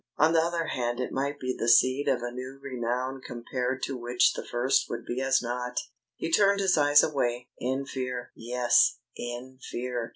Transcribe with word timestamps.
On 0.17 0.33
the 0.33 0.41
other 0.41 0.65
hand 0.65 0.99
it 0.99 1.11
might 1.11 1.39
be 1.39 1.55
the 1.55 1.69
seed 1.69 2.07
of 2.07 2.23
a 2.23 2.31
new 2.31 2.59
renown 2.59 3.21
compared 3.23 3.83
to 3.83 3.95
which 3.95 4.33
the 4.33 4.43
first 4.43 4.89
would 4.89 5.05
be 5.05 5.21
as 5.21 5.43
naught! 5.43 5.77
He 6.15 6.31
turned 6.31 6.59
his 6.59 6.75
eyes 6.75 7.03
away, 7.03 7.49
in 7.59 7.85
fear 7.85 8.31
yes, 8.35 8.97
in 9.15 9.59
fear! 9.61 10.09